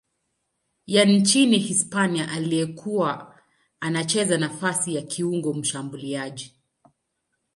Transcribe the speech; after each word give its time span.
ya 0.85 1.05
nchini 1.05 1.57
Hispania 1.57 2.31
aliyekuwa 2.31 3.35
anacheza 3.79 4.37
nafasi 4.37 4.95
ya 4.95 5.01
kiungo 5.01 5.53
mshambuliaji. 5.53 6.57